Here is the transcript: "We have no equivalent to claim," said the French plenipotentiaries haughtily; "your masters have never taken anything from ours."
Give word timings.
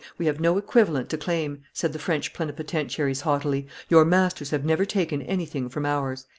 "We 0.17 0.25
have 0.25 0.39
no 0.39 0.57
equivalent 0.57 1.09
to 1.09 1.17
claim," 1.19 1.61
said 1.73 1.93
the 1.93 1.99
French 1.99 2.33
plenipotentiaries 2.33 3.21
haughtily; 3.21 3.67
"your 3.87 4.03
masters 4.03 4.49
have 4.49 4.65
never 4.65 4.83
taken 4.83 5.21
anything 5.21 5.69
from 5.69 5.85
ours." 5.85 6.25